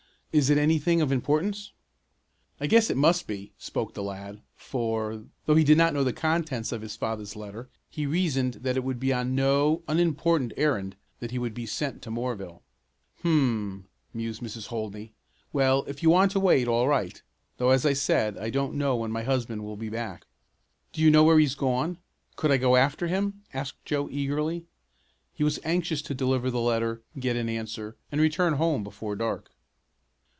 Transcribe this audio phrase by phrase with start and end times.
[0.33, 1.73] Is it anything of importance?"
[2.57, 6.13] "I guess it must be," spoke the lad, for, though he did not know the
[6.13, 10.95] contents of his father's letter, he reasoned that it would be on no unimportant errand
[11.19, 12.61] that he would be sent to Moorville.
[13.23, 14.67] "Hum," mused Mrs.
[14.67, 15.11] Holdney.
[15.51, 17.21] "Well, if you want to wait all right,
[17.57, 20.25] though as I said I don't know when my husband will be back."
[20.93, 21.97] "Do you know where he's gone?
[22.37, 24.65] Could I go after him?" asked Joe eagerly.
[25.33, 29.51] He was anxious to deliver the letter, get an answer, and return home before dark.